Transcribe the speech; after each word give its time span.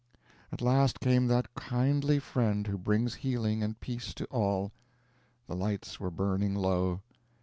At 0.51 0.61
last 0.61 0.99
came 0.99 1.27
that 1.27 1.53
kindly 1.53 2.17
friend 2.17 2.65
who 2.65 2.79
brings 2.79 3.13
healing 3.21 3.61
and 3.61 3.79
peace 3.79 4.15
to 4.15 4.25
all. 4.31 4.71
The 5.45 5.55
lights 5.55 5.99
were 5.99 6.09
burning 6.09 6.55
low. 6.55 7.01